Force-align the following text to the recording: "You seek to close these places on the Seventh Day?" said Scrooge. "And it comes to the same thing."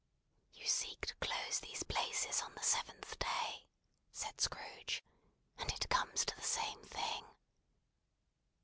"You 0.51 0.65
seek 0.65 1.05
to 1.05 1.15
close 1.17 1.59
these 1.59 1.83
places 1.83 2.41
on 2.41 2.55
the 2.55 2.63
Seventh 2.63 3.19
Day?" 3.19 3.67
said 4.11 4.41
Scrooge. 4.41 5.03
"And 5.59 5.71
it 5.71 5.89
comes 5.89 6.25
to 6.25 6.35
the 6.35 6.41
same 6.41 6.81
thing." 6.85 7.25